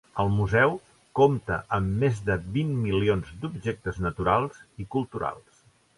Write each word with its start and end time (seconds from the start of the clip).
El 0.21 0.29
museu 0.35 0.71
compta 1.19 1.57
amb 1.77 2.01
més 2.03 2.23
de 2.29 2.37
vint 2.55 2.73
milions 2.87 3.35
d'objectes 3.45 4.01
naturals 4.07 4.63
i 4.85 4.87
culturals. 4.97 5.65